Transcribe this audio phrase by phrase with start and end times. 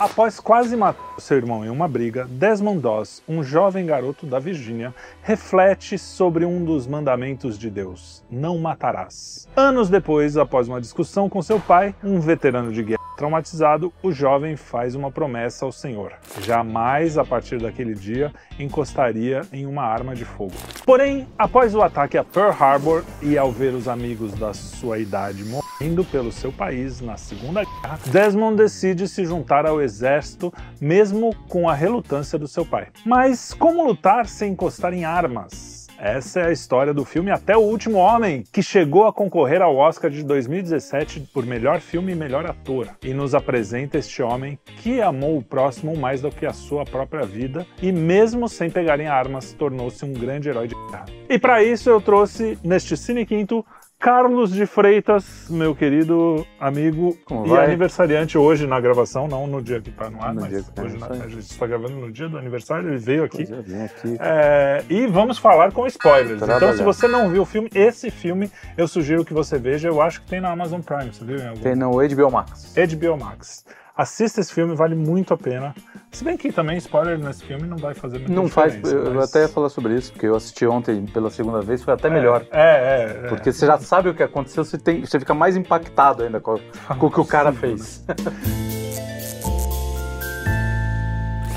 [0.00, 4.94] Após quase matar seu irmão em uma briga, Desmond Doss, um jovem garoto da Virgínia,
[5.22, 9.46] reflete sobre um dos mandamentos de Deus: não matarás.
[9.54, 14.56] Anos depois, após uma discussão com seu pai, um veterano de guerra traumatizado, o jovem
[14.56, 20.24] faz uma promessa ao Senhor: jamais, a partir daquele dia, encostaria em uma arma de
[20.24, 20.54] fogo.
[20.86, 25.44] Porém, após o ataque a Pearl Harbor e ao ver os amigos da sua idade
[25.44, 30.50] morrendo pelo seu país na Segunda Guerra, Desmond decide se juntar ao exército,
[30.80, 32.88] mesmo com a relutância do seu pai.
[33.04, 35.79] Mas como lutar sem encostar em armas?
[36.02, 39.76] Essa é a história do filme Até o Último Homem, que chegou a concorrer ao
[39.76, 42.88] Oscar de 2017 por melhor filme e melhor ator.
[43.02, 47.26] E nos apresenta este homem que amou o próximo mais do que a sua própria
[47.26, 51.04] vida e, mesmo sem pegar em armas, tornou-se um grande herói de guerra.
[51.28, 53.62] E para isso eu trouxe neste Cine Quinto
[54.00, 57.66] Carlos de Freitas, meu querido amigo Como e vai?
[57.66, 60.96] aniversariante hoje na gravação, não no dia que tá no ar, No mas tá, hoje
[60.96, 63.42] na, a gente está gravando no dia do aniversário, ele veio aqui.
[63.42, 64.16] É, aqui.
[64.18, 66.40] É, e vamos falar com spoilers.
[66.40, 69.88] Então, se você não viu o filme, esse filme eu sugiro que você veja.
[69.88, 71.36] Eu acho que tem na Amazon Prime, você viu?
[71.62, 72.74] Tem no HBO Max.
[72.74, 73.66] HBO Max.
[73.96, 75.74] Assista esse filme, vale muito a pena.
[76.10, 78.74] Se bem que também spoiler nesse filme não vai fazer muita Não faz.
[78.90, 81.94] Eu mas- até ia falar sobre isso, porque eu assisti ontem pela segunda vez, foi
[81.94, 82.46] até melhor.
[82.50, 83.26] É, é.
[83.26, 83.28] é.
[83.28, 86.58] Porque você já sabe o que aconteceu, você, tem, você fica mais impactado ainda com,
[86.98, 88.04] com o que o cara Possível, fez.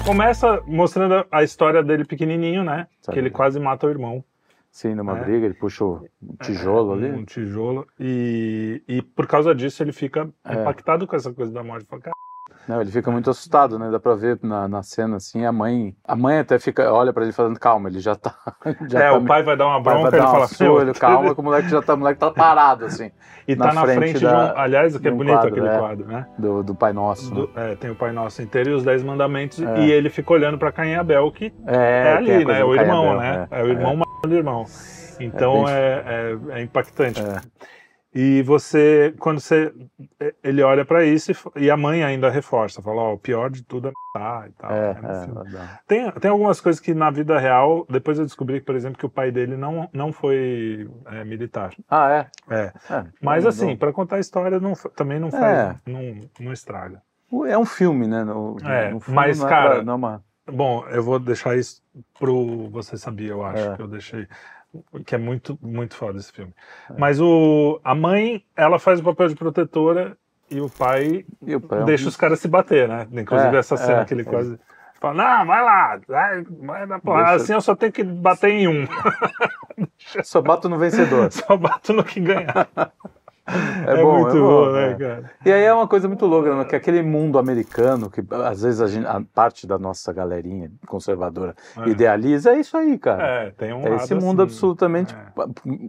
[0.06, 2.88] Começa mostrando a história dele pequenininho, né?
[3.02, 3.14] Sabe.
[3.14, 4.24] Que ele quase mata o irmão.
[4.74, 5.24] Sim, numa É.
[5.24, 6.04] briga, ele puxa o
[6.42, 7.12] tijolo ali.
[7.12, 7.88] Um tijolo.
[8.00, 10.60] E, e por causa disso ele fica É.
[10.60, 11.86] impactado com essa coisa da morte.
[11.86, 12.16] Fala, "Cara,
[12.68, 13.90] Não, ele fica muito assustado, né?
[13.92, 15.96] Dá pra ver na, na cena assim, a mãe.
[16.06, 18.34] A mãe até fica, olha pra ele falando, calma, ele já tá.
[18.90, 21.42] Já é, tá o pai vai dar uma o bronca ele fala, "Meu, calma, que
[21.42, 23.12] o moleque já tá, o moleque tá parado, assim,
[23.48, 24.30] E na tá na frente, frente de um.
[24.30, 25.78] da- Aliás, que é um bonito quadro, aquele é.
[25.78, 26.28] quadro, né?
[26.38, 27.34] do, do Pai Nosso.
[27.34, 29.62] Do- é, tem o Pai Nosso inteiro e os Dez Mandamentos.
[29.62, 29.80] É.
[29.80, 32.60] E ele fica olhando pra Caim Abel, que É, é, ali, né?
[32.60, 33.48] É do o irmão, Abel, né?
[33.52, 34.66] É, É, o irmão matando o irmão.
[35.20, 37.22] Então é, é, é impactante.
[37.22, 37.42] É.
[38.16, 39.74] E você, quando você.
[40.44, 43.64] Ele olha pra isso e, e a mãe ainda reforça, fala: Ó, o pior de
[43.64, 44.72] tudo é matar e tal.
[44.72, 45.52] É, né, é, filme.
[45.52, 45.80] dá.
[45.88, 49.10] Tem, tem algumas coisas que na vida real, depois eu descobri, por exemplo, que o
[49.10, 51.74] pai dele não, não foi é, militar.
[51.90, 52.56] Ah, é?
[52.56, 52.74] É.
[52.90, 55.44] É, Mas não- assim, pra contar a história, não, também não faz.
[55.44, 55.76] É.
[55.92, 57.02] Não, não estraga.
[57.48, 58.24] É um filme, né?
[58.24, 61.58] No, É, no fundo mas, não é cara, não é uma- Bom, eu vou deixar
[61.58, 61.82] isso
[62.20, 63.76] pro Você Sabia, eu acho É.
[63.76, 64.28] que eu deixei.
[65.06, 66.54] Que é muito, muito foda esse filme.
[66.98, 70.18] Mas o, a mãe, ela faz o papel de protetora
[70.50, 73.08] e o pai E o pai é um- deixa os caras se bater, né?
[73.12, 74.26] Inclusive É, essa cena é, que ele é.
[74.26, 74.60] quase.
[75.00, 77.30] Fala, não, vai lá, vai, vai dar porrada.
[77.32, 78.88] Deixa- Assim eu só tenho que bater em um.
[80.24, 81.30] Só bato no vencedor.
[81.34, 82.68] só bato no que ganhar.
[83.86, 84.96] É, bom, muito é bom, bom, né, é.
[84.96, 85.32] cara?
[85.46, 86.64] E aí é uma coisa muito louca, né?
[86.64, 91.54] que aquele mundo americano, que às vezes a, gente- a parte da nossa galerinha conservadora
[91.78, 91.90] É.
[91.90, 93.22] idealiza, é isso aí, cara.
[93.48, 95.14] É, tem um É lado esse mundo assim, absolutamente.
[95.14, 95.34] é.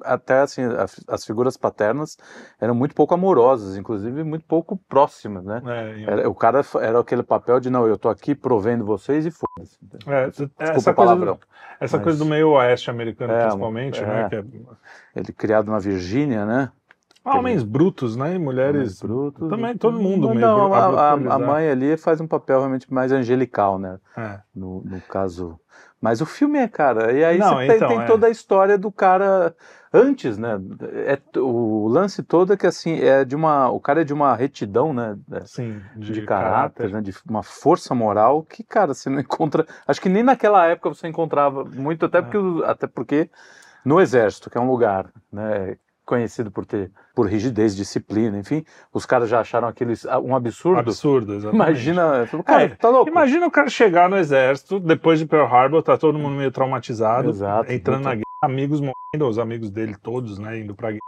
[0.04, 2.16] Até assim, as, as figuras paternas
[2.60, 5.62] eram muito pouco amorosas, inclusive muito pouco próximas, né?
[5.64, 9.30] É, Era- o cara era aquele papel de não, eu tô aqui provendo vocês e
[9.30, 9.78] foda-se.
[10.08, 11.34] é, Desculpa essa o coisa, palavrão.
[11.34, 11.40] do,
[11.78, 14.06] essa mas- coisa do meio oeste americano, É, principalmente, é.
[14.06, 14.28] né?
[14.32, 16.72] É, Ele criado na Virgínia, né?
[17.24, 18.38] Homens brutos, né?
[18.38, 19.00] Mulheres.
[19.00, 19.48] brutos.
[19.48, 22.92] também todo mundo não, meio não, a, a- a mãe ali faz um papel realmente
[22.92, 23.98] mais angelical, né?
[24.16, 24.40] É.
[24.54, 25.58] No, no caso.
[26.00, 27.12] Mas o filme é, cara.
[27.12, 28.04] E aí Não, você tem, então, tem é.
[28.04, 29.56] toda a história do cara
[29.92, 30.60] antes, né?
[31.06, 33.70] É, o lance todo é que assim, é de uma.
[33.70, 35.16] O cara é de uma retidão, né?
[35.46, 37.00] Sim, De, de, caráter, né?
[37.00, 39.66] De uma força moral que, cara, você não encontra.
[39.88, 42.22] Acho que nem naquela época você encontrava muito, até É.
[42.22, 43.30] porque, até porque
[43.82, 45.76] no exército, que é um lugar, né?
[46.04, 49.92] Conhecido por ter por rigidez, disciplina, enfim, os caras já acharam aquilo
[50.22, 50.80] um absurdo.
[50.80, 51.64] Absurdo, exatamente.
[51.68, 53.08] Imagina, falo, cara, É, tá louco?
[53.08, 57.30] Imagina o cara chegar no exército, depois de Pearl Harbor, tá todo mundo meio traumatizado,
[57.30, 58.08] Exato, entrando muito.
[58.08, 61.00] na guerra, amigos morrendo, os amigos dele todos, né, indo pra guerra.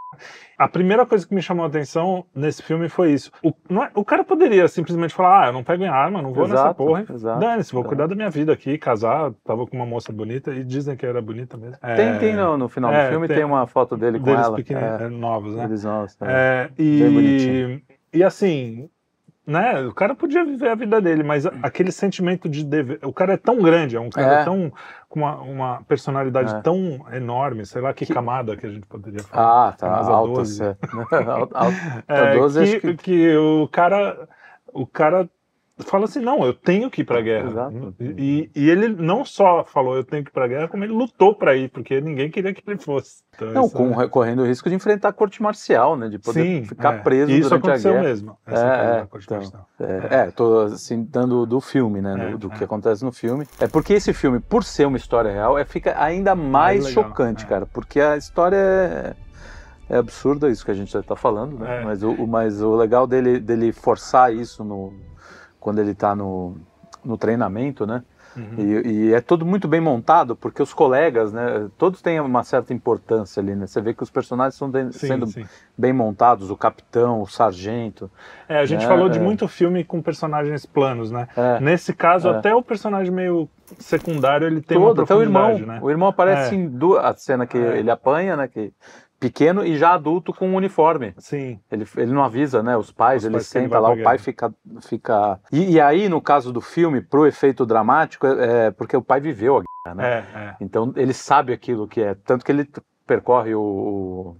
[0.56, 3.30] A primeira coisa que me chamou a atenção nesse filme foi isso.
[3.42, 3.50] O,
[3.82, 6.62] é- o cara poderia simplesmente falar, ah, eu não pego em arma, não vou nessa
[6.62, 7.04] Exato, porra.
[7.12, 7.88] exato, Dane-se, vou exato.
[7.88, 11.20] cuidar da minha vida aqui, casar, tava com uma moça bonita, e dizem que era
[11.20, 11.76] bonita mesmo.
[11.80, 14.24] Tem, É, tem no, no final é, do filme, tem- tem, uma foto dele com
[14.24, 14.56] deles ela.
[14.56, 15.64] pequeninos, é, é, novos, né?
[15.64, 16.26] eles novos, é.
[16.26, 17.82] É, e,
[18.14, 18.88] e assim,
[19.46, 19.80] né?
[19.86, 22.98] O cara podia viver a vida dele, mas aquele sentimento de dever.
[23.04, 24.44] O cara é tão grande, é um cara É.
[24.44, 24.72] tão.
[25.08, 26.60] com uma, uma personalidade É.
[26.60, 29.68] tão enorme, sei lá que, camada que a gente poderia falar.
[29.68, 30.62] Ah, tá, Camada alta, 12.
[30.64, 30.76] é.
[31.30, 32.96] Alta- alta- É, 12, que, acho que...
[32.96, 34.28] que o cara.
[34.74, 35.26] O cara
[35.84, 37.48] fala assim, não, eu tenho que ir pra guerra.
[37.50, 37.94] Exato.
[38.00, 41.34] E, e ele não só falou eu tenho que ir pra guerra, como ele lutou
[41.34, 43.22] pra ir, porque ninguém queria que ele fosse.
[43.34, 46.08] Então, Não, isso com, é- correndo o risco de enfrentar a corte marcial, né?
[46.08, 46.98] De poder Sim, ficar é.
[46.98, 48.04] preso isso durante a aconteceu guerra.
[48.04, 48.38] mesmo.
[48.46, 49.36] Essa É, coisa é, da corte então.
[49.38, 49.68] marcial.
[49.80, 52.14] É, é, tô assim, dando do filme, né?
[52.28, 52.56] É, do, do é.
[52.56, 53.46] que acontece no filme.
[53.60, 57.44] É porque esse filme, por ser uma história real, é, fica ainda mais, legal, chocante,
[57.44, 57.48] é.
[57.48, 57.66] cara.
[57.66, 59.14] Porque a história é,
[59.90, 61.82] é absurda, isso que a gente já tá falando, né?
[61.82, 61.84] É.
[61.84, 64.94] Mas, o, o- mas o legal dele, dele forçar isso no,
[65.66, 66.54] quando ele tá no,
[67.04, 68.04] no treinamento, né?
[68.36, 68.54] Uhum.
[68.56, 71.68] E, e é tudo muito bem montado, porque os colegas, né?
[71.76, 73.66] Todos têm uma certa importância ali, né?
[73.66, 75.44] Você vê que os personagens estão de- Sim, sendo sim.
[75.76, 78.08] bem montados, o capitão, o sargento.
[78.48, 79.22] É, a gente É, falou de é.
[79.22, 81.26] muito filme com personagens planos, né?
[81.36, 81.58] É.
[81.58, 82.36] Nesse caso, É.
[82.36, 83.48] até o personagem meio
[83.80, 85.58] secundário, ele tem uma Todo, até o irmão.
[85.58, 85.80] né?
[85.82, 86.58] O irmão aparece É.
[86.58, 87.78] em duas, a cena que É.
[87.78, 88.46] ele apanha, né?
[88.46, 88.72] Que,
[89.18, 91.14] pequeno e já adulto com um uniforme.
[91.18, 91.58] Sim.
[91.70, 92.76] Ele, ele não avisa, né?
[92.76, 94.52] Os pais, Os ele pais ele senta lá, o pai fica.
[94.82, 95.40] fica...
[95.52, 99.20] E, e aí, no caso do filme, pro efeito dramático, é, é porque o pai
[99.20, 100.08] viveu a guerra, né?
[100.34, 100.56] É, é.
[100.60, 102.14] Então ele sabe aquilo que é.
[102.14, 102.68] Tanto que ele
[103.06, 103.60] percorre o.
[103.60, 104.36] o-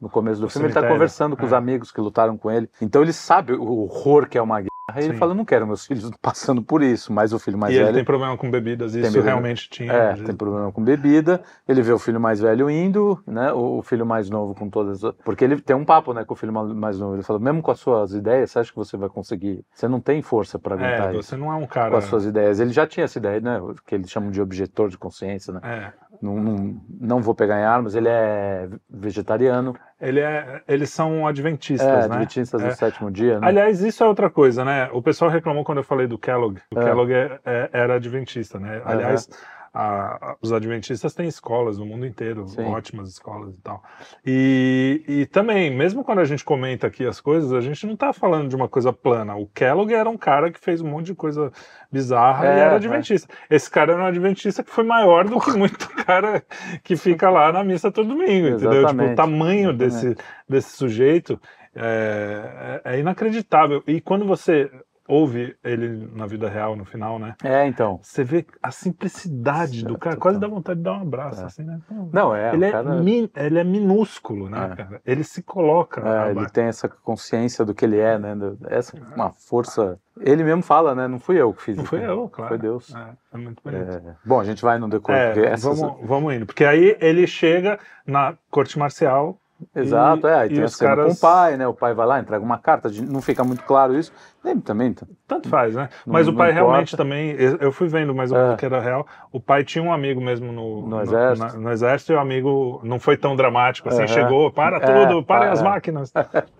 [0.00, 1.56] no começo do O filme, ele está cemitério, conversando com os é.
[1.56, 2.70] amigos que lutaram com ele.
[2.80, 4.68] Então ele sabe o horror que é uma guerra.
[4.96, 7.12] E ele fala: não quero meus filhos passando por isso.
[7.12, 7.96] Mas o filho mais e ele velho.
[7.96, 9.24] tem problema com bebidas, isso bebida.
[9.24, 9.92] realmente tinha.
[9.92, 11.42] É, de- tem problema com bebida.
[11.68, 13.52] Ele vê o filho mais velho indo, né?
[13.52, 15.04] O, filho mais novo com todas.
[15.04, 17.14] as- Porque ele tem um papo, né, com o filho ma- mais novo.
[17.16, 19.64] Ele fala: mesmo com as suas ideias, você acha que você vai conseguir?
[19.74, 21.22] Você não tem força para aguentar É, isso.
[21.30, 21.98] você não é um Com cara.
[21.98, 22.58] as suas ideias.
[22.60, 23.60] Ele já tinha essa ideia, né?
[23.86, 25.60] Que eles chamam de objetor de consciência, né?
[25.62, 25.92] É.
[26.22, 27.94] Não, não, não vou pegar em armas.
[27.94, 29.74] Ele é vegetariano.
[30.00, 32.14] Ele é, eles são adventistas, é, né?
[32.14, 32.68] adventistas É.
[32.68, 33.48] do sétimo dia, né?
[33.48, 34.88] Aliás, isso é outra coisa, né?
[34.92, 36.58] O pessoal reclamou quando eu falei do Kellogg.
[36.74, 36.84] O É.
[36.84, 38.80] Kellogg é- é- era adventista, né?
[38.84, 42.62] Aliás, a- a- os adventistas têm escolas no mundo inteiro, Sim.
[42.64, 43.82] ótimas escolas e tal.
[44.26, 48.12] E, e também, mesmo quando a gente comenta aqui as coisas, a gente não tá
[48.12, 49.34] falando de uma coisa plana.
[49.36, 51.52] O Kellogg era um cara que fez um monte de coisa
[51.90, 52.76] bizarra e É, era é.
[52.76, 53.32] adventista.
[53.50, 56.42] Esse cara era um adventista que foi maior do que muito cara
[56.82, 58.56] que fica lá na missa todo domingo, entendeu?
[58.58, 59.14] Tipo, o Exatamente.
[59.16, 60.16] tamanho desse,
[60.48, 61.40] desse sujeito
[61.74, 63.82] é, é- é inacreditável.
[63.86, 64.70] E quando você
[65.08, 67.34] ouve ele na vida real, no final, né?
[67.42, 67.98] É, então.
[68.02, 70.56] Você vê a simplicidade do Certo, cara, quase dá então.
[70.58, 71.44] vontade de dar um abraço, É.
[71.46, 71.80] assim, né?
[71.88, 72.52] Pô, Não, é.
[72.54, 74.76] ele, é cara, min- ele é minúsculo, né, É.
[74.76, 75.00] cara?
[75.06, 76.02] Ele se coloca.
[76.06, 78.34] é, ele tem essa consciência do que ele é, né?
[78.34, 79.98] do- Essa uma força.
[80.20, 81.06] Ele mesmo fala, né?
[81.08, 81.90] Não fui eu que fiz Não isso.
[81.90, 82.08] fui né?
[82.10, 82.48] eu, claro.
[82.48, 82.94] Foi Deus.
[82.94, 83.90] É, é muito bonito.
[83.90, 85.38] É, Bom, a gente vai no decorrer.
[85.38, 86.44] É, essas- vamos, vamos indo.
[86.46, 89.38] Porque aí ele chega na corte marcial.
[89.74, 90.34] Exato, e- é.
[90.34, 91.66] Aí tem os cena com caras- o pai, né?
[91.66, 94.12] O pai vai lá, entrega uma carta, não fica muito claro isso.
[94.44, 94.92] Nem também.
[94.92, 95.88] tá- Tanto faz, né?
[96.06, 98.54] Não- Mas o pai realmente também, eu fui vendo mais ou menos É.
[98.54, 99.06] o que era real.
[99.32, 101.46] O pai tinha um amigo mesmo no, No exército.
[101.54, 105.22] na- no exército e o amigo não foi tão dramático assim, chegou, para É, tudo,
[105.24, 105.64] parem pa- as é.
[105.64, 106.12] máquinas.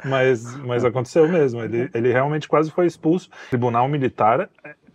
[0.04, 3.30] mas, mas aconteceu mesmo, ele, ele realmente quase foi expulso.
[3.48, 4.48] Tribunal militar,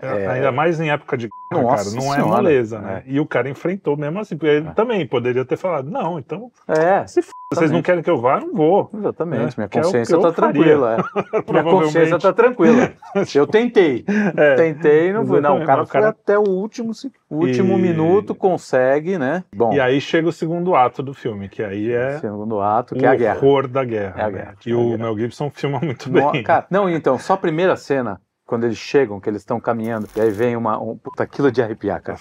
[0.03, 0.27] é- É.
[0.27, 2.35] ainda mais em época de guerra, Nossa cara, não é Senhora.
[2.41, 3.03] moleza, né?
[3.07, 3.11] É.
[3.11, 7.05] E o cara enfrentou mesmo assim, porque ele também poderia ter falado, não, então, É,
[7.07, 7.29] se f...
[7.53, 8.89] vocês não querem que eu vá, não vou.
[8.93, 9.53] exatamente.
[9.53, 10.35] É, Minha é o consciência tá faria.
[10.53, 10.97] tranquila.
[10.97, 11.51] é.
[11.51, 12.91] Minha consciência tá tranquila.
[13.35, 14.03] Eu tentei.
[14.35, 14.55] É.
[14.55, 15.39] Tentei e não fui.
[15.39, 19.43] Não, o cara o foi cara- até o último, se- último E- minuto, consegue, né?
[19.55, 23.01] Bom, E aí chega o segundo ato do filme, que aí é segundo ato, que
[23.01, 23.37] o é a guerra.
[23.37, 24.15] horror da guerra.
[24.17, 24.31] É a né?
[24.37, 24.97] guerra, E é a o.
[24.97, 26.41] Mel Gibson filma muito bem.
[26.43, 30.21] cara, não, então, só a primeira cena, quando eles chegam, que eles estão caminhando, e
[30.21, 30.77] aí vem uma.
[30.81, 32.19] Um, puta, aquilo é de arrepiar, cara.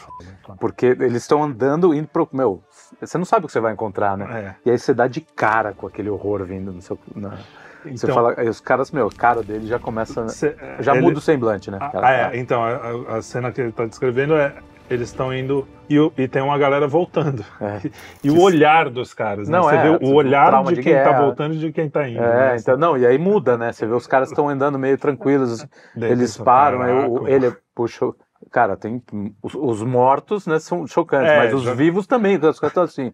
[0.60, 2.28] Porque eles estão andando, indo pro.
[2.32, 2.62] Meu,
[3.00, 4.54] você não sabe o que você vai encontrar, né?
[4.64, 4.69] É.
[4.69, 6.98] E aí você dá de cara com aquele horror vindo no seu.
[7.14, 7.38] na-
[7.84, 10.28] você Então, fala, aí os caras, meu, a cara dele já começa.
[10.28, 11.78] cê- Já ele- muda o semblante, né?
[11.80, 12.69] Ah, Cara, ah, é, então, a,
[13.14, 14.54] a- a cena que ele tá descrevendo é
[14.93, 17.44] eles estão indo e, e tem uma galera voltando.
[17.61, 17.81] É.
[18.22, 19.56] E o olhar dos caras, né?
[19.58, 21.22] Não, Você é, vê o olhar de de quem tá guerra.
[21.22, 22.22] voltando e de quem tá indo.
[22.22, 22.56] É, né?
[22.58, 23.72] então, não, e aí muda, né?
[23.72, 28.06] Você vê os caras estão andando meio tranquilos, eles param, aí o- caraca, ele puxa.
[28.51, 29.03] Cara, tem.
[29.43, 32.82] Os, os mortos, né, são chocantes, É, mas os já- vivos também, os caras estão
[32.82, 33.13] assim.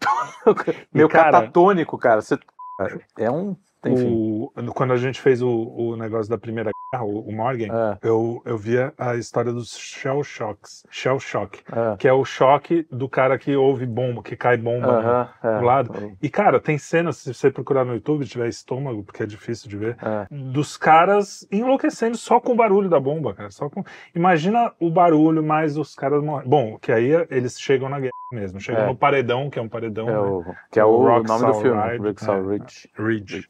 [0.92, 2.20] meio cara- catatônico, cara.
[2.20, 2.38] Você,
[3.18, 3.56] é um.
[3.92, 7.98] O- quando a gente fez o, o negócio da Primeira Guerra, o, o Morgan, É,
[8.08, 10.84] eu, eu via a história dos Shell Shocks.
[10.90, 11.60] Shell Shock.
[11.72, 11.96] é.
[11.96, 15.58] Que é o choque do cara que ouve bomba, que cai bomba no- Aham, é.
[15.58, 16.12] do lado.
[16.22, 19.76] E, cara, tem cenas, se você procurar no YouTube, tiver estômago, porque é difícil de
[19.76, 20.26] ver, É.
[20.30, 23.50] dos caras enlouquecendo só com o barulho da bomba, cara.
[23.50, 23.82] Só com...
[24.14, 26.48] Imagina o barulho mais os caras morrendo.
[26.48, 28.60] Bom, que aí eles chegam na guerra mesmo.
[28.60, 28.86] Chegam É.
[28.86, 30.18] no paredão, que é um paredão, É né?
[30.18, 32.56] o, que é o, nome do filme, Ride, Rixall é.
[32.56, 32.90] Ridge.
[32.98, 33.48] Ridge.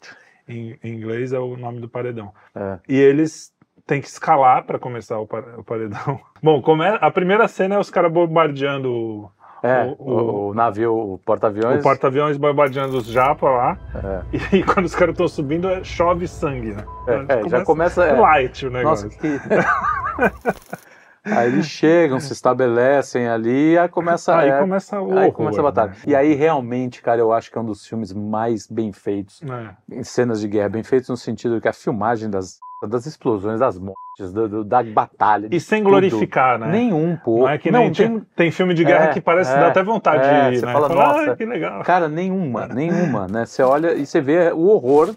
[0.49, 2.33] Em, em inglês é o nome do paredão.
[2.55, 2.79] É.
[2.89, 3.53] E eles
[3.87, 6.21] têm que escalar para começar o, pa- o paredão.
[6.43, 9.31] Bom, como é, a primeira cena é os caras bombardeando o,
[9.63, 11.81] É, o, o, o, navio, o porta-aviões.
[11.81, 13.79] o porta-aviões bombardeando os japa lá.
[13.95, 14.25] É.
[14.59, 16.85] E quando os caras estão subindo, é- chove sangue, né?
[17.29, 18.05] É, é, já começa.
[18.05, 18.13] é.
[18.13, 19.07] light o negócio.
[19.07, 19.39] Nossa, que.
[21.25, 25.61] aí eles chegam, se estabelecem ali, aí começa, aí é, começa o aí horror, começa
[25.61, 25.91] a batalha.
[25.91, 25.97] né?
[26.07, 29.71] E aí, realmente, cara, eu acho que é um dos filmes mais bem feitos É.
[29.97, 33.79] em cenas de guerra, bem feitos no sentido que a filmagem das, das explosões, das
[33.79, 35.49] mortes, do- do- da batalha.
[35.51, 35.91] E sem tudo.
[35.91, 36.69] glorificar, né?
[36.69, 37.39] Nenhum, pô.
[37.41, 39.83] Não é que nem tem, tem, filme de guerra É, que parece é, dá até
[39.83, 40.73] vontade é, de ir, você né?
[40.73, 41.83] fala, "Ah, "Nossa." que legal.
[41.83, 43.47] Cara, nenhuma, nenhuma, né?
[43.47, 45.15] Você olha e você vê o horror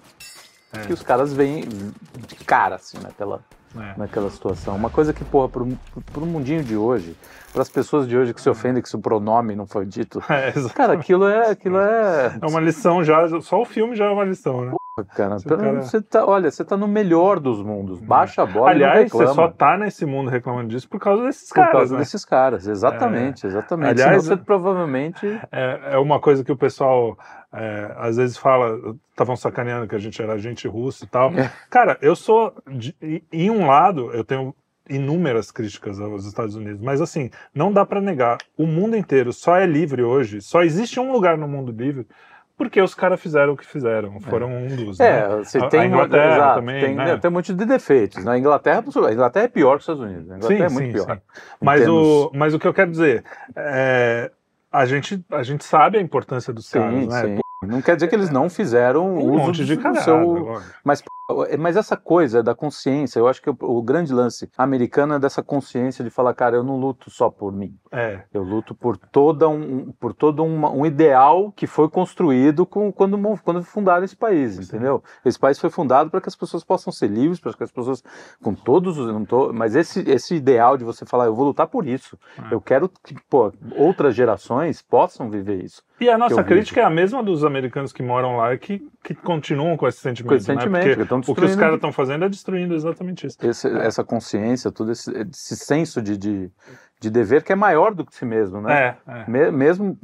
[0.73, 0.79] É.
[0.85, 1.61] que os caras veem
[2.27, 3.41] de cara, assim, naquela,
[3.75, 3.93] É.
[3.97, 4.75] naquela situação.
[4.75, 5.67] Uma coisa que, porra, pro,
[6.13, 7.15] pro mundinho de hoje,
[7.51, 10.21] para as pessoas de hoje que se ofendem que se o pronome não foi dito,
[10.29, 14.09] É, cara, aquilo é, aquilo é, é uma lição já, só o filme já é
[14.09, 14.76] uma lição, né?
[15.06, 18.70] Cara, o cara- você tá, olha, você tá no melhor dos mundos, baixa a bola
[18.70, 22.00] Aliás, você só tá nesse mundo reclamando disso por causa desses por caras, causa né?
[22.00, 23.89] desses caras, exatamente, exatamente.
[23.89, 27.18] Aliás, Senão você provavelmente É, é uma coisa que o pessoal
[27.54, 28.77] é, às vezes fala,
[29.12, 31.32] estavam sacaneando que a gente era agente russo e tal.
[31.32, 31.51] É.
[31.70, 32.96] Cara, eu sou, de-
[33.32, 34.54] em- um lado, eu tenho
[34.89, 39.56] inúmeras críticas aos Estados Unidos, mas assim, não dá pra negar, o mundo inteiro só
[39.56, 42.08] é livre hoje, só existe um lugar no mundo livre
[42.57, 44.99] porque os caras fizeram o que fizeram, foram um dos.
[44.99, 45.35] É, né?
[45.37, 47.17] você A- tem a Inglaterra exato, também, tem, né?
[47.17, 48.23] tem um monte de defeitos.
[48.23, 50.31] Na Inglaterra, a Inglaterra é pior que os Estados Unidos.
[50.31, 51.15] A Inglaterra é Sim, muito sim, pior.
[51.15, 51.21] sim.
[51.61, 53.23] Mas, termos- o, mas o que eu quero dizer
[53.55, 54.31] é.
[54.69, 57.21] A gente, a gente sabe a importância dos caras, Sim, né?
[57.21, 57.39] sim.
[57.65, 60.61] Não quer dizer que eles não fizeram Um uso monte de do caralho, seu.
[60.83, 61.01] Mas,
[61.60, 65.43] mas essa coisa da consciência, eu acho que o, o grande lance americano é dessa
[65.43, 67.77] consciência de falar, cara, eu não luto só por mim.
[67.91, 72.91] É, Eu luto por toda um, por todo uma- um ideal que foi construído com,
[72.93, 75.03] quando, quando fundaram esse país, entendeu?
[75.25, 78.01] Esse país foi fundado para que as pessoas possam ser livres, para que as pessoas,
[78.41, 79.07] com todos os.
[79.07, 82.17] Não tô, mas esse, esse ideal de você falar, eu vou lutar por isso.
[82.50, 82.53] É.
[82.53, 85.81] Eu quero que pô, outras gerações possam viver isso.
[86.00, 89.16] E a nossa crítica é a mesma dos americanos que moram lá e que, que
[89.16, 90.30] continuam com esse sentimento.
[90.30, 90.56] Com esse né?
[90.56, 93.38] sentimento, Porque que o que os caras estão fazendo é destruindo exatamente isso.
[93.42, 96.51] Esse- essa consciência, todo esse, esse senso de, de,
[97.00, 98.96] de dever que é maior do que si mesmo, né?
[99.08, 99.25] É, é.
[99.27, 99.98] Me- Mesmo,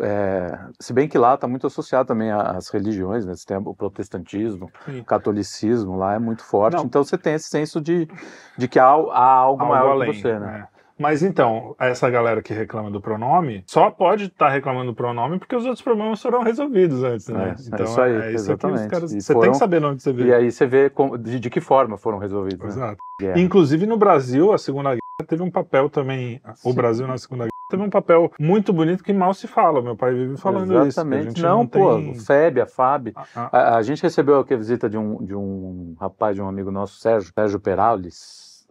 [0.00, 3.34] é, se bem que lá está muito associado também às religiões, né?
[3.34, 5.00] Você tem o protestantismo, Sim.
[5.00, 6.84] o catolicismo lá é muito forte, Não.
[6.84, 8.08] então você tem esse senso de,
[8.56, 10.66] de que há, há algo, Algo maior além, que você, né?
[10.98, 11.02] É.
[11.02, 15.54] Mas então, essa galera que reclama do pronome só pode estar reclamando do pronome porque
[15.56, 17.54] os outros problemas foram resolvidos antes, né?
[17.58, 18.88] É, é então isso aí, é isso que os exatamente.
[18.88, 19.12] caras.
[19.12, 20.24] Você tem foram- que saber onde você vê.
[20.24, 22.60] E aí você vê como- de, de que forma foram resolvidos.
[22.60, 22.68] Né?
[22.84, 22.98] Exato.
[23.20, 23.38] Guerra.
[23.40, 26.40] Inclusive no Brasil, a Segunda Guerra teve um papel também.
[26.64, 26.74] O Sim.
[26.74, 29.82] Brasil na Segunda Guerra teve um papel muito bonito que mal se fala.
[29.82, 30.72] Meu pai vive falando isso.
[30.72, 31.42] que a Exatamente.
[31.42, 32.10] não, não, pô, tem...
[32.12, 33.12] o FEB, a FAB.
[33.14, 36.40] a- a- A, a gente recebeu aqui a visita de um, de um rapaz, de
[36.42, 38.66] um amigo nosso, Sérgio, Sérgio Perales.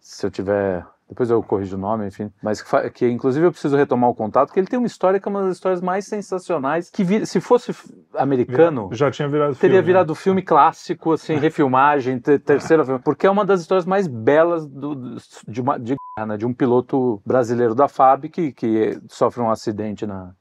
[0.00, 0.84] Se eu tiver.
[1.08, 2.32] Depois eu corrijo o nome, enfim.
[2.42, 5.28] Mas que, que, inclusive eu preciso retomar o contato, que ele tem uma história que
[5.28, 6.90] é uma das histórias mais sensacionais.
[6.90, 7.72] Que vi- se fosse
[8.14, 9.82] americano, já tinha virado teria filme, né?
[9.86, 13.00] virado filme clássico, assim, refilmagem, te- terceira filme.
[13.04, 16.52] Porque é uma das histórias mais belas do- de, uma, de, guerra, né, de um
[16.52, 20.32] piloto brasileiro da FAB que, que sofre um acidente na,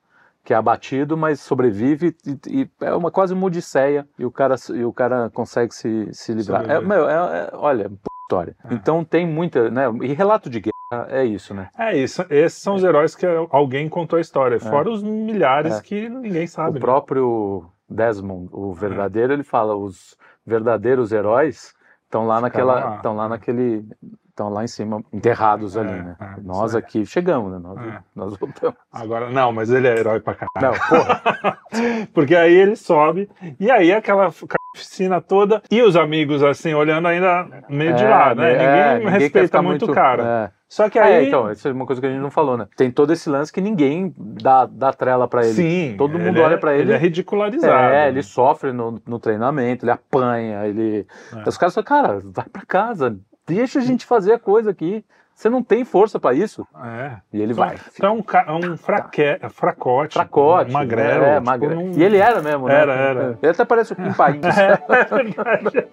[0.44, 4.56] que é abatido, mas sobrevive e, e é uma quase uma odisseia e o cara,
[4.74, 6.70] e o cara consegue se, se livrar.
[6.70, 7.92] É, meu, é- é- olha,
[8.26, 8.56] história.
[8.70, 8.74] É.
[8.74, 9.84] Então tem muita, né?
[10.02, 11.70] E relato de guerra é isso, né?
[11.78, 12.26] É isso.
[12.30, 14.60] Esses são os heróis que alguém contou a história.
[14.60, 15.82] Fora os milhares É.
[15.82, 16.72] que ninguém sabe.
[16.72, 16.80] o né?
[16.80, 22.96] próprio Desmond, o verdadeiro, ele fala os verdadeiros heróis estão lá Ficaram naquela, lá.
[22.98, 23.86] estão lá naquele,
[24.30, 26.16] estão lá em cima enterrados É, ali, né?
[26.20, 26.80] é, Nós aí.
[26.80, 27.60] aqui chegamos, né?
[27.60, 28.00] Nós, É.
[28.16, 28.78] nós voltamos.
[28.92, 30.78] Agora, não, mas ele é herói pra caralho.
[30.80, 31.60] Não, porra.
[32.14, 33.30] Porque aí ele sobe,
[33.60, 34.32] e aí aquela
[34.76, 38.52] oficina toda, e os amigos, assim, olhando ainda meio de É, lado, né?
[38.54, 40.52] é, ninguém quer respeita muito o cara.
[40.52, 40.66] é.
[40.68, 41.28] Só que É, aí.
[41.28, 42.68] então, isso é uma coisa que a gente não falou, né?
[42.76, 45.54] Tem todo esse lance que ninguém dá, dá trela pra ele.
[45.54, 47.94] sim, todo mundo olha é- pra ele- Ele é ridicularizado.
[47.94, 51.06] É, ele sofre no, no treinamento, ele apanha, ele.
[51.34, 51.48] É.
[51.48, 53.16] Os caras falam, cara, vai pra casa,
[53.48, 55.06] deixa a gente fazer a coisa aqui.
[55.36, 56.66] Você não tem força pra isso.
[56.82, 57.18] É.
[57.34, 57.76] E ele Então, vai.
[57.94, 60.14] então é um, ca- é um fraque, fracote.
[60.14, 60.70] Fracote.
[60.70, 61.26] um magrelo.
[61.26, 62.74] É, tipo, magre- não- E ele era mesmo, né?
[62.74, 63.40] Era, era.
[63.42, 64.40] Ele até parece o Kim Paim.
[64.42, 65.88] É verdade.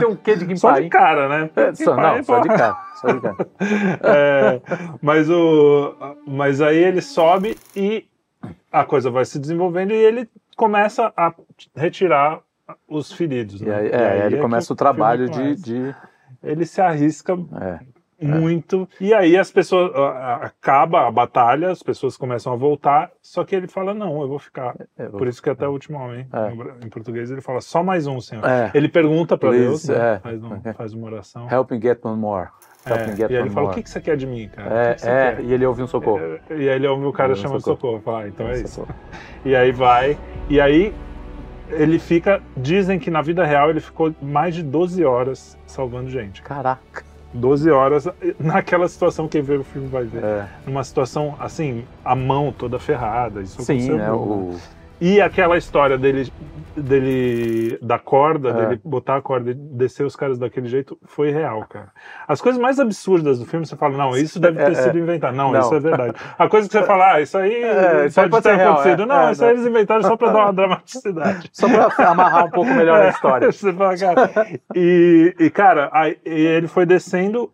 [0.00, 1.50] Tem um quê de Kim Só de cara, né?
[1.56, 2.76] É, só, não, só de cara.
[2.94, 3.36] Só de cara.
[4.02, 4.60] É,
[5.02, 5.94] mas, o,
[6.26, 8.06] mas aí ele sobe e
[8.72, 11.34] a coisa vai se desenvolvendo e ele começa a
[11.76, 12.40] retirar
[12.88, 13.60] os feridos.
[13.60, 13.76] E né?
[13.76, 15.54] aí, E é, aí ele começa o trabalho de.
[15.56, 15.94] de
[16.42, 17.80] Ele se arrisca é.
[18.20, 18.88] Muito.
[19.00, 19.90] E aí as pessoas.
[19.94, 24.38] Acaba a batalha, as pessoas começam a voltar, só que ele fala: não, eu vou
[24.38, 24.74] ficar.
[24.98, 26.84] É, eu- Por isso que até o último homem, É.
[26.86, 28.44] em português, ele fala só mais um, senhor.
[28.44, 28.70] É.
[28.74, 30.14] Ele pergunta para Deus, né?
[30.14, 30.18] é.
[30.18, 31.48] faz, um- faz uma oração.
[31.50, 32.48] Help me get one more.
[32.86, 34.74] É, e aí ele fala, o que, que você quer de mim, cara?
[34.74, 34.94] É, é,
[35.34, 36.20] quer?" e ele ouve um socorro.
[36.48, 37.98] E aí ele ouve o cara Ouve chamando socorro.
[37.98, 38.02] socorro.
[38.02, 38.68] Fala, ah, então é isso.
[38.76, 38.94] socorro.
[39.44, 40.94] E aí vai, e aí
[41.68, 42.40] ele fica.
[42.56, 46.40] Dizem que na vida real ele ficou mais de 12 horas salvando gente.
[46.42, 47.04] Caraca.
[47.32, 48.08] 12 horas
[48.38, 50.22] naquela situação, quem vê o filme vai ver.
[50.22, 50.48] É.
[50.66, 53.40] Numa situação, assim, a mão toda ferrada.
[53.40, 54.10] Isso Sim, né?
[54.12, 54.56] O...
[55.00, 56.30] E aquela história dele,
[56.76, 58.52] dele da corda, É.
[58.52, 61.88] dele botar a corda e descer os caras daquele jeito, foi real, cara.
[62.28, 65.34] As coisas mais absurdas do filme, você fala, não, isso deve ter É, sido inventado.
[65.34, 65.60] Não, Não.
[65.60, 66.14] isso é verdade.
[66.38, 69.02] A coisa que você fala, ah, isso aí É, isso pode, pode ter real, acontecido.
[69.02, 69.06] é.
[69.06, 71.48] Não, É, isso aí eles inventaram só pra dar uma dramaticidade.
[71.52, 73.50] Só pra amarrar um pouco melhor a história.
[73.52, 74.30] Você fala, cara,
[74.74, 77.50] e, e, cara, aí, ele foi descendo,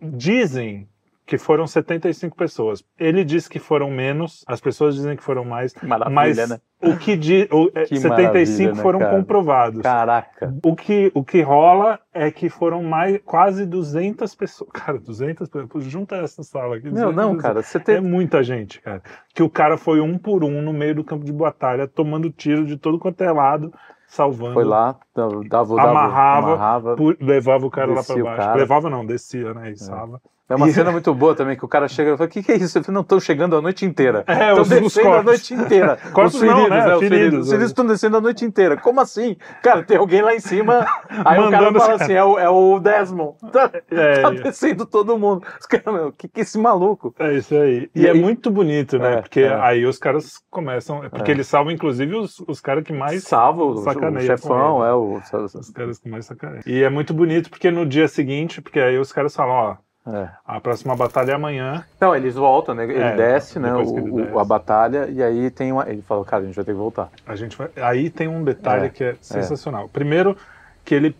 [0.00, 0.86] dizem
[1.30, 2.82] que foram 75 pessoas.
[2.98, 6.58] Ele diz que foram menos, as pessoas dizem que foram mais, Maravilha, mas né?
[6.82, 9.16] o que di, o, é, Que 75 maravilha, né, foram cara?
[9.16, 9.80] comprovados.
[9.80, 10.52] Caraca.
[10.64, 14.70] O que, o que rola é que foram mais quase 200 pessoas.
[14.74, 15.84] Cara, 200 pessoas.
[15.84, 16.86] Junta essa sala aqui.
[16.86, 18.00] Não, 200 não, cara, você É tem.
[18.00, 19.00] muita gente, cara.
[19.32, 22.66] Que o cara foi um por um no meio do campo de batalha, tomando tiro
[22.66, 23.72] de todo quanto é lado,
[24.08, 24.54] salvando.
[24.54, 26.96] Foi lá, dava, dava, Amarrava, amarrava.
[26.96, 28.58] pu- levava o cara lá o baixo.
[28.58, 29.70] Levava não, descia, né?
[29.70, 30.20] Içava.
[30.26, 32.42] É uma E- cena muito boa também, que o cara chega e fala, o que,
[32.42, 32.78] que é isso?
[32.78, 34.24] Eu falei, não, estão chegando a noite inteira.
[34.26, 35.96] É, Estão descendo a noite inteira.
[36.12, 36.86] Corpos os não, feridos, né?
[36.86, 36.94] né?
[36.94, 37.18] Os Feridos.
[37.18, 37.40] feridos.
[37.46, 38.76] Os feridos estão descendo a noite inteira.
[38.76, 39.36] Como assim?
[39.62, 40.84] Cara, tem alguém lá em cima.
[41.24, 43.34] Aí o cara fala os assim, é o, é o Desmond.
[43.52, 45.44] Tá, É, tá descendo todo mundo.
[45.60, 47.14] Os caras, meu, o que, que é esse maluco?
[47.18, 47.90] É isso aí.
[47.94, 49.14] E, E é aí- muito bonito, né?
[49.14, 49.54] É, porque é.
[49.54, 51.00] aí os caras começam.
[51.10, 51.34] Porque É.
[51.34, 53.24] eles salvam, inclusive, os, os caras que mais.
[53.24, 54.90] Salva o, o chefão, ele.
[54.90, 55.20] é o...
[55.54, 56.62] Os caras que mais sacaneiam.
[56.66, 59.76] E é muito bonito porque no dia seguinte, porque aí os caras falam, ó,
[60.14, 60.28] É.
[60.46, 61.84] a próxima batalha é amanhã.
[62.00, 62.84] Não, eles voltam, né?
[62.84, 63.72] Ele É, desce, né?
[63.74, 64.38] O, ele desce.
[64.38, 65.88] a batalha, e aí tem uma.
[65.88, 67.08] Ele fala, cara, a gente vai ter que voltar.
[67.26, 67.68] A gente vai.
[67.80, 69.88] Aí tem um detalhe É, que é sensacional.
[69.88, 70.36] Primeiro,
[70.84, 71.14] que ele.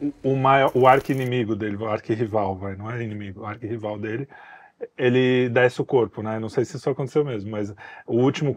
[0.00, 4.28] o- O, maior, o arqui-inimigo dele, o arqui-rival, vai, não é inimigo, o arqui-rival dele,
[4.98, 6.38] ele desce o corpo, né?
[6.38, 7.72] Não sei se isso aconteceu mesmo, mas
[8.06, 8.54] o último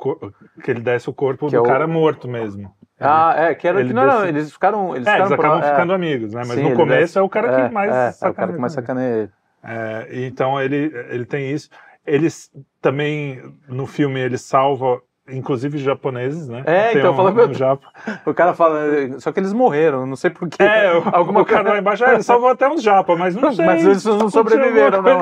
[0.64, 2.74] que ele desce o corpo Que do é o- cara morto mesmo.
[3.00, 4.96] Ah, é, que era ele que não desce- Eles ficaram.
[4.96, 5.72] Eles é, eles ficaram acabam pro- é.
[5.72, 6.40] ficando amigos, né?
[6.40, 8.36] Mas Sim, no ele começo desce- é o cara que mais é, é, o sacaneia
[8.36, 8.82] cara que mais ele.
[8.82, 9.32] sacaneia ele.
[9.68, 11.70] É, então ele, ele tem isso.
[12.06, 12.50] Eles
[12.82, 16.64] também, no filme, ele salva, inclusive japoneses, né?
[16.66, 17.86] É, Tem então, um, fala- um japa.
[18.26, 18.80] O cara fala,
[19.20, 20.64] só que eles morreram, não sei porquê.
[20.64, 23.52] É, o- alguma o cara lá embaixo, ah, ele salvou até uns japa, mas não
[23.52, 23.66] sei.
[23.66, 25.20] Mas eles não sobreviveram, não.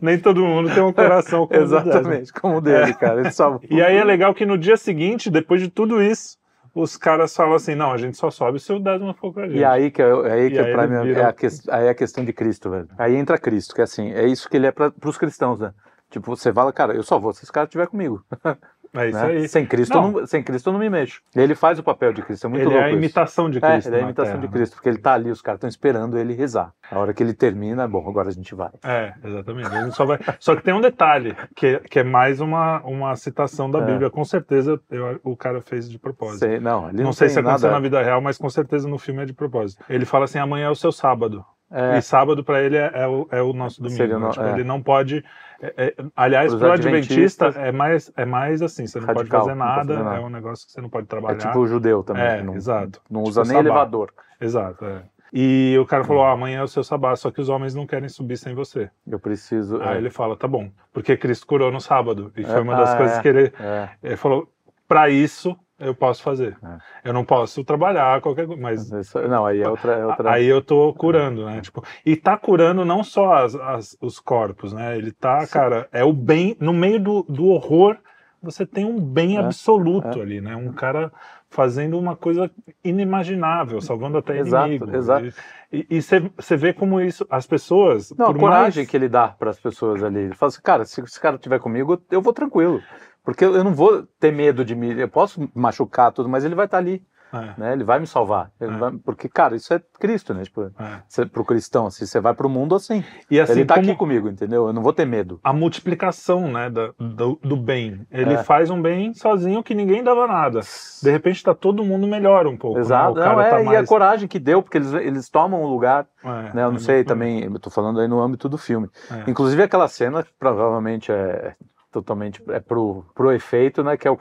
[0.00, 1.88] Nem todo mundo tem um coração como o do Desmond.
[1.90, 3.20] Exatamente, como o dele, cara.
[3.20, 3.60] Ele salva.
[3.68, 6.36] E aí é legal que no dia seguinte, depois de tudo isso,
[6.74, 9.48] os caras falam assim, não, a gente só sobe se o Desmond for com a
[9.48, 9.58] gente.
[9.58, 11.46] E aí que, é, é aí E que aí pra mim vira- é a, que,
[11.70, 12.88] aí é a questão de Cristo, velho.
[12.98, 15.72] Aí entra Cristo, que é assim, é isso que ele é para os cristãos, né?
[16.10, 18.24] Tipo, você fala, cara, eu só vou se esse cara estiver comigo.
[18.94, 19.26] É isso né?
[19.26, 19.48] aí.
[19.48, 20.04] Sem Cristo, Não.
[20.06, 21.20] eu não, sem Cristo eu não me mexo.
[21.34, 23.60] Ele faz o papel de Cristo, é muito ele louco é a imitação de É,
[23.60, 23.88] Cristo.
[23.88, 24.52] ele é a imitação Terra, de né?
[24.52, 26.72] Cristo, porque ele tá ali, os caras estão esperando ele rezar.
[26.90, 28.70] A hora que ele termina, é bom, agora a gente vai.
[28.82, 29.68] É, exatamente.
[29.94, 30.18] Só, vai...
[30.38, 33.82] só que tem um detalhe, que, que é mais uma, uma citação da É.
[33.84, 34.10] Bíblia.
[34.10, 36.40] Com certeza eu- o cara fez de propósito.
[36.40, 37.80] Sei- não, ele não, não, sei se aconteceu nada.
[37.80, 39.82] na vida real, mas com certeza no filme é de propósito.
[39.88, 41.44] Ele fala assim: amanhã é o seu sábado.
[41.76, 44.06] É, E sábado para ele é, é o, é o nosso domingo.
[44.06, 44.16] Né?
[44.18, 44.52] no- Tipo, é.
[44.52, 45.24] Ele não pode.
[45.60, 49.50] é- é- aliás, para o adventista é mais, é mais assim: você não Radical, pode
[49.50, 50.16] fazer não nada, fazer nada.
[50.16, 51.38] é um negócio que você não pode é trabalhar.
[51.38, 52.22] tipo o judeu também.
[52.22, 53.00] É, não, exato.
[53.10, 53.60] Não Tipo usa nem sabá.
[53.60, 54.12] elevador.
[54.40, 55.02] Exato, é.
[55.32, 57.86] E o cara falou: "Ó, amanhã é o seu sabá, só que os homens não
[57.88, 58.88] querem subir sem você.
[59.04, 59.82] Eu preciso.
[59.82, 62.30] Aí é, ele fala: tá bom, porque Cristo curou no sábado.
[62.36, 63.20] E foi É, uma das ah, coisas é.
[63.22, 63.88] que ele, é.
[64.00, 64.48] ele falou:
[64.86, 66.56] para isso eu posso fazer.
[66.62, 67.08] É.
[67.08, 69.92] Eu não posso trabalhar, qualquer coisa, mas Isso- Não, aí é outra.
[69.92, 70.30] É outra...
[70.32, 71.60] Aí eu tô curando, né?
[71.60, 74.96] Tipo, e tá curando não só as- as- os corpos, né?
[74.96, 77.96] Ele tá, cara, é o bem, no meio do, do horror,
[78.42, 80.54] você tem um bem É, absoluto ali, né?
[80.54, 81.10] Um cara
[81.48, 82.50] fazendo uma coisa
[82.82, 84.96] inimaginável, salvando até Exato, inimigo.
[84.96, 85.32] exato.
[85.72, 86.00] E
[86.36, 88.10] você vê como isso, as pessoas.
[88.16, 90.20] Não, a coragem mais- que ele dá para as pessoas ali.
[90.20, 92.80] Ele fala assim, cara, se esse cara estiver comigo, eu vou tranquilo.
[93.24, 94.98] Porque eu não vou ter medo de me.
[95.00, 97.02] Eu posso machucar tudo, mas ele vai estar ali.
[97.32, 97.72] É, Né?
[97.72, 98.52] Ele vai me salvar.
[98.60, 98.66] É.
[98.68, 100.44] vai- Porque, cara, isso é Cristo, né?
[100.44, 101.02] Tipo, é.
[101.08, 103.02] você, pro cristão, assim, você vai pro mundo assim.
[103.28, 104.68] E assim, ele tá aqui comigo, entendeu?
[104.68, 105.40] Eu não vou ter medo.
[105.42, 108.06] a multiplicação, né, da- do, do bem.
[108.08, 108.44] Ele É.
[108.44, 110.60] faz um bem sozinho que ninguém dava nada.
[111.02, 112.76] De repente tá todo mundo melhor um pouco.
[112.76, 112.82] né?
[112.84, 113.12] Exato.
[113.12, 113.88] O cara Não, é, tá E a mais...
[113.88, 116.62] coragem que deu, porque eles, eles tomam o lugar, É, né?
[116.62, 118.88] Eu não é sei também, eu tô falando aí no âmbito do filme.
[119.10, 119.28] É.
[119.28, 121.56] Inclusive aquela cena, provavelmente é
[121.94, 123.96] totalmente é pro, pro efeito, né?
[123.96, 124.16] Que é o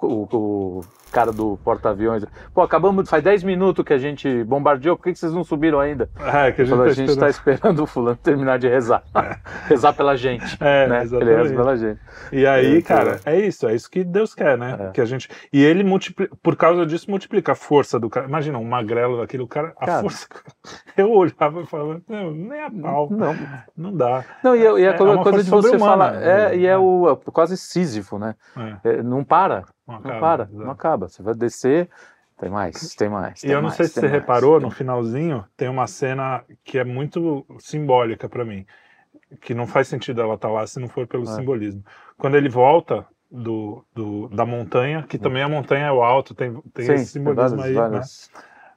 [0.00, 0.80] o, o
[1.16, 2.26] cara do porta-aviões.
[2.52, 5.80] Pô, acabamos, faz 10 minutos que a gente bombardeou, por que, que vocês não subiram
[5.80, 6.10] ainda?
[6.20, 9.02] É, que a gente, Falou, tá a gente está esperando o fulano terminar de rezar.
[9.66, 10.58] rezar pela gente.
[10.60, 11.02] É, né?
[11.04, 11.32] exatamente.
[11.32, 12.00] Ele reza pela gente.
[12.30, 14.76] E aí, É, cara, é isso, é isso que Deus quer, né?
[14.78, 14.90] É.
[14.90, 18.26] Que a gente e ele multiplica, por causa disso multiplica a força do cara.
[18.26, 20.02] Imagina um magrelo daquele o cara, a Cara.
[20.02, 20.26] força.
[20.98, 23.34] Eu olhava e falava, não, nem a pau, Não,
[23.76, 24.22] não dá.
[24.44, 26.14] não e, é- e é É uma coisa de você falar.
[26.22, 26.56] É, né?
[26.56, 28.34] e é o é quase Sísifo, né?
[28.84, 30.58] É, É, não para, não não acaba, para, exato.
[30.64, 31.08] não acaba.
[31.08, 31.88] Você vai descer,
[32.38, 33.38] tem mais, tem mais.
[33.38, 35.68] E tem eu não mais, sei se tem você mais, reparou, tem no finalzinho tem
[35.68, 38.66] uma cena que é muito simbólica pra mim,
[39.40, 41.26] que não faz sentido ela estar lá se não for pelo É.
[41.26, 41.84] simbolismo.
[42.18, 46.52] Quando ele volta do, do- da montanha, que também a montanha é o alto, tem,
[46.72, 47.80] tem Sim, esse simbolismo vários- aí, né?
[47.88, 48.30] vários-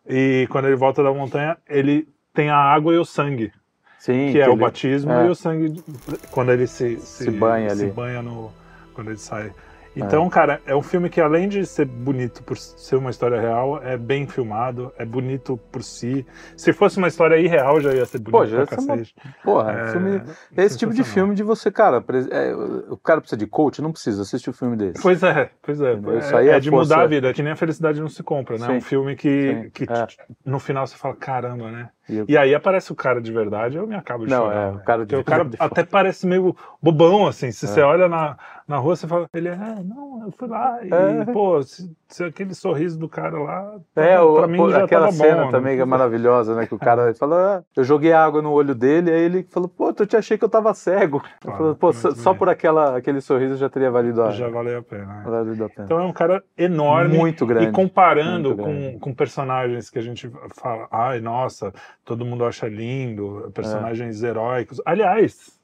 [0.07, 3.51] E quando ele volta da montanha, ele tem a água e o sangue,
[3.99, 5.27] Sim, que é o ele- batismo é.
[5.27, 5.83] e o sangue
[6.31, 7.91] quando ele se, Se banha se ali.
[7.91, 8.51] banha no
[8.95, 9.51] quando ele sai.
[9.95, 13.81] Então, cara, é um filme que além de ser bonito por ser uma história real,
[13.83, 16.25] é bem filmado, é bonito por si.
[16.55, 18.97] Se fosse uma história irreal, já ia ser bonito Pô, já pra ia ser uma-
[18.97, 19.15] cacete.
[19.43, 20.21] Porra, É, filme,
[20.55, 22.53] é esse tipo de filme de você, cara, é,
[22.89, 25.01] o cara precisa de coach, não precisa assistir um filme desse.
[25.01, 25.93] Pois é, pois é.
[25.93, 26.15] Entendeu?
[26.15, 28.09] É, Isso aí é é de força- mudar a vida, que nem a felicidade não
[28.09, 28.67] se compra, né?
[28.67, 28.73] Sim.
[28.77, 30.07] Um filme que, Sim, que é.
[30.45, 31.89] no final você fala, caramba, né?
[32.09, 34.55] E eu- E aí aparece o cara de verdade, eu me acabo de Não, chorar.
[34.67, 34.81] é, o né?
[34.85, 35.57] cara de o cara verdade.
[35.71, 37.51] até parece meio bobão, assim.
[37.51, 37.67] Se É.
[37.69, 40.79] você olha na, na rua, você fala, ele é, não, eu fui lá.
[40.83, 41.25] E, É.
[41.31, 44.83] pô, se, se aquele sorriso do cara lá, É, pra, o, pra mim pô, já
[44.83, 45.51] aquela cena bom.
[45.51, 45.89] também que é né?
[45.89, 46.65] maravilhosa, né?
[46.65, 49.93] Que o cara falou, ah, eu joguei água no olho dele, aí ele falou, pô,
[49.97, 51.21] eu te achei que eu tava cego.
[51.41, 54.83] Claro, pô, só, só por aquela, aquele sorriso já teria valido a, Já valeu a
[54.83, 55.05] pena.
[55.05, 55.23] né?
[55.25, 55.85] valido a pena.
[55.85, 57.17] Então é um cara enorme.
[57.17, 57.67] Muito grande.
[57.67, 58.93] E comparando grande.
[58.93, 61.73] com, com personagens que a gente fala, ai, nossa,
[62.05, 64.81] todo mundo acha lindo, personagens heróicos.
[64.85, 65.59] Aliás,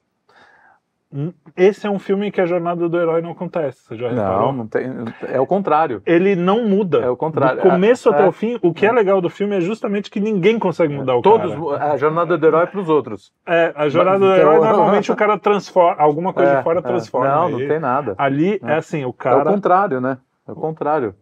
[1.12, 3.80] hum, esse é um filme que a jornada do herói não acontece.
[3.88, 4.48] Você já reparou?
[4.48, 4.86] Não, não tem,
[5.28, 6.02] é o contrário.
[6.06, 7.00] Ele não muda.
[7.00, 7.62] É o contrário.
[7.64, 8.28] Do começo É, até é.
[8.28, 11.22] o fim, o que é legal do filme é justamente que ninguém consegue mudar o
[11.22, 11.94] Todos, cara.
[11.94, 13.34] a jornada do herói é pros outros.
[13.46, 16.80] É, a jornada do Então- herói, normalmente o cara transforma, alguma coisa É, de fora
[16.80, 16.82] é.
[16.84, 17.28] transforma.
[17.28, 18.14] Não, não tem nada.
[18.18, 20.18] Ali é assim, o É o cara contrário, né?
[20.48, 21.16] É o contrário.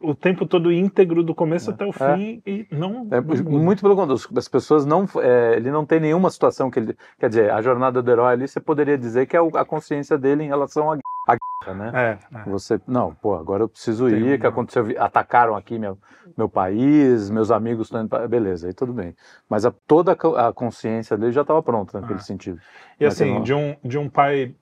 [0.00, 1.92] O tempo todo íntegro do começo até o É.
[2.16, 5.06] fim e não, É, não muito pelo contrário, as- as pessoas não.
[5.22, 6.96] é, ele não tem nenhuma situação que ele.
[7.18, 10.42] Quer dizer, a jornada do herói ali, você poderia dizer que é a consciência dele
[10.44, 12.18] em relação à à guerra, né?
[12.32, 12.42] É, é.
[12.50, 15.96] Você, não, pô, agora eu preciso Tem ir, que aconteceu, atacaram aqui meu,
[16.36, 18.28] meu país, meus amigos estão indo pra...
[18.28, 19.16] Beleza, aí tudo bem.
[19.48, 22.22] Mas a, toda a co- a consciência dele já estava pronta naquele Ah.
[22.22, 22.58] sentido.
[23.00, 24.54] E Mas assim, não- de um, de um pai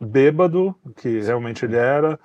[0.00, 2.18] bêbado, que realmente ele era,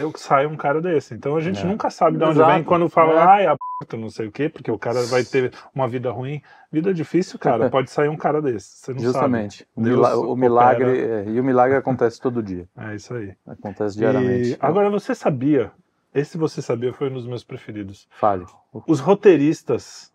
[0.00, 1.14] eu sai um cara desse.
[1.14, 1.64] Então a gente É.
[1.64, 2.52] nunca sabe de onde Exato.
[2.54, 3.18] vem quando fala, É.
[3.24, 3.56] ai, a
[3.88, 6.42] p, não sei o quê, porque o cara vai ter uma vida ruim.
[6.72, 8.68] Vida difícil, cara, pode sair um cara desse.
[8.78, 9.66] Você não Justamente.
[9.76, 12.66] Deus mila- o milagre, é, e o milagre acontece todo dia.
[12.74, 12.88] sabe.
[12.92, 13.34] É isso aí.
[13.46, 14.56] Acontece E diariamente.
[14.60, 15.70] agora você sabia,
[16.14, 18.08] esse você sabia foi um dos meus preferidos.
[18.10, 18.44] Fale.
[18.86, 20.12] Os roteiristas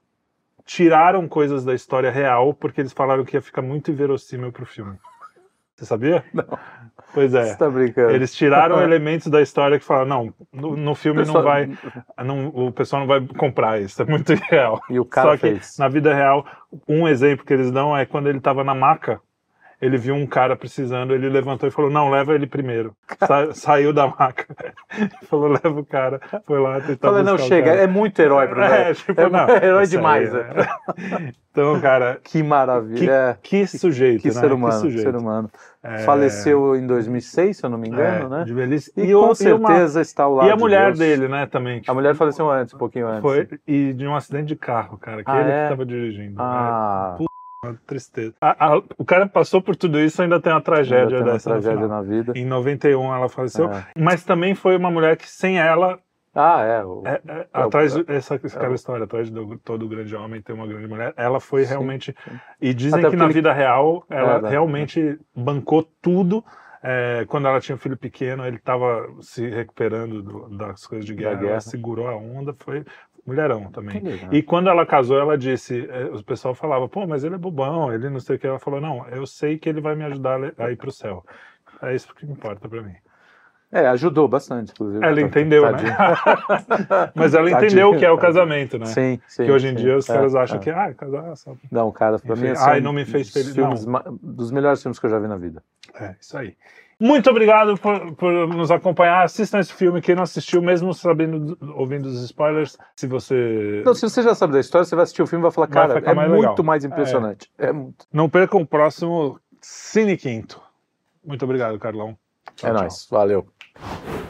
[0.66, 4.96] tiraram coisas da história real porque eles falaram que ia ficar muito inverossímil pro filme.
[5.76, 6.24] Você sabia?
[6.34, 6.46] Não.
[7.14, 7.46] Pois é.
[7.46, 8.12] Você tá brincando.
[8.12, 11.70] Eles tiraram elementos da história que falaram, não, no, no filme Pessoal- não vai,
[12.26, 14.82] não, o pessoal não vai comprar isso, é muito real.
[14.90, 15.78] E o cara Só que fez.
[15.78, 16.46] na vida real,
[16.88, 19.22] um exemplo que eles dão é quando ele estava na maca,
[19.82, 22.96] ele viu um cara precisando, ele levantou e falou, não, leva ele primeiro.
[23.28, 24.46] Sa- saiu da maca,
[25.30, 28.74] falou, leva o cara, foi lá tentar Falei, não, chega, é muito herói pra mim.
[28.84, 30.46] É, tipo, É não, herói aí, demais, né?
[31.54, 32.98] Então, cara, Que maravilha.
[32.98, 33.38] que, é.
[33.44, 34.34] que sujeito, Que né?
[34.34, 35.04] ser humano, que sujeito.
[35.12, 35.52] ser humano.
[35.84, 38.44] É, Faleceu em 2006, se eu não me engano, é, né?
[38.44, 38.92] de velhice.
[38.98, 40.98] E, o- com uma- certeza está ao lado E a de mulher Deus.
[41.00, 41.80] dele, né, também.
[41.82, 43.22] que A mulher faleceu antes, um pouquinho antes.
[43.22, 45.58] Foi, e de um acidente de carro, cara, que Ah, ele é?
[45.58, 46.36] que estava dirigindo.
[46.42, 47.24] Ah, É
[47.64, 48.34] uma tristeza.
[48.42, 51.50] A- a- o cara passou por tudo isso ainda tem uma tragédia tem uma dessa
[51.52, 52.34] tragédia na vida.
[52.36, 53.86] Em 91 ela faleceu, É.
[53.98, 56.00] mas também foi uma mulher que sem ela,
[56.36, 56.84] Ah, é.
[56.84, 60.16] o- é- é- É o- atrás de- essa aquela o- história, atrás de todo grande
[60.16, 62.40] homem tem uma grande mulher, ela foi Sim, realmente sim.
[62.62, 64.50] e dizem Até que na ele- vida real ela É, né?
[64.50, 66.44] realmente bancou tudo.
[66.86, 71.14] É, quando ela tinha um filho pequeno, ele estava se recuperando do- das coisas de
[71.14, 71.62] Da guerra, ela guerra.
[71.62, 72.84] segurou a onda, foi
[73.26, 74.00] mulherão também.
[74.02, 74.34] Legal.
[74.34, 77.94] E quando ela casou, ela disse, eh, o pessoal falava, pô, mas ele é bobão,
[77.94, 78.48] ele não sei o que.
[78.48, 81.26] Ela falou, não, eu sei que ele vai me ajudar a ir pro céu.
[81.82, 82.96] É isso que importa pra mim.
[83.72, 85.04] É, ajudou bastante, inclusive.
[85.04, 85.72] Ela Tá- entendeu, né?
[85.72, 85.96] tadinho.
[87.16, 88.86] Mas ela Tadinho, entendeu o que é o casamento, né?
[88.86, 89.46] Sim, sim.
[89.46, 89.76] que hoje em sim.
[89.84, 90.60] dia os É, caras acham é.
[90.60, 91.56] que, ah, casar só.
[91.72, 93.54] Não, cara, pra Enfim, mim ai, é um não me fez feliz.
[93.56, 93.86] filmes
[94.22, 95.64] dos melhores filmes que eu já vi na vida.
[96.00, 96.56] É, isso aí.
[97.04, 99.26] Muito obrigado por, por nos acompanhar.
[99.26, 100.02] Assistam esse filme.
[100.02, 103.80] Quem não assistiu, mesmo sabendo, ouvindo os spoilers, se você.
[103.82, 105.68] Então, se você já sabe da história, você vai assistir o filme e vai falar,
[105.68, 106.64] Vai cara, é mais muito legal.
[106.66, 107.52] mais impressionante.
[107.58, 108.06] É, muito.
[108.14, 110.62] Não percam o próximo Cine Quinto.
[111.26, 112.18] Muito obrigado, Carlão.
[112.56, 112.82] Tchau, É tchau.
[112.82, 113.08] nóis.
[113.12, 114.23] Valeu.